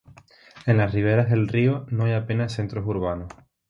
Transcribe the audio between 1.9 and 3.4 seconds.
no hay apenas centros urbanos.